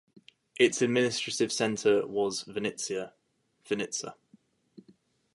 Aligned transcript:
Its 0.59 0.81
administrative 0.81 1.51
centre 1.51 2.07
was 2.07 2.41
Vinnytsia 2.45 3.11
("Vinnitsa"). 3.69 4.15